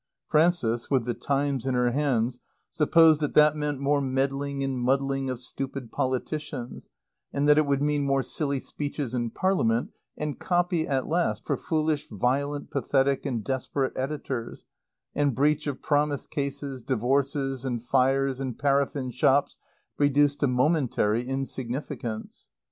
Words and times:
Frances, 0.25 0.89
with 0.89 1.05
the 1.05 1.13
Times 1.13 1.63
in 1.67 1.75
her 1.75 1.91
hands, 1.91 2.39
supposed 2.71 3.21
that 3.21 3.35
that 3.35 3.55
meant 3.55 3.79
more 3.79 4.01
meddling 4.01 4.63
and 4.63 4.79
muddling 4.79 5.29
of 5.29 5.39
stupid 5.39 5.91
politicians, 5.91 6.89
and 7.31 7.47
that 7.47 7.59
it 7.59 7.67
would 7.67 7.83
mean 7.83 8.03
more 8.03 8.23
silly 8.23 8.59
speeches 8.59 9.13
in 9.13 9.29
Parliament, 9.29 9.91
and 10.17 10.39
copy, 10.39 10.87
at 10.87 11.05
last, 11.07 11.45
for 11.45 11.55
foolish 11.55 12.07
violent, 12.09 12.71
pathetic 12.71 13.27
and 13.27 13.43
desperate 13.43 13.93
editors, 13.95 14.65
and 15.13 15.35
breach 15.35 15.67
of 15.67 15.83
promise 15.83 16.25
cases, 16.25 16.81
divorces 16.81 17.63
and 17.63 17.83
fires 17.83 18.41
in 18.41 18.55
paraffin 18.55 19.11
shops 19.11 19.59
reduced 19.99 20.39
to 20.39 20.47
momentary 20.47 21.27
insignificance. 21.27 22.49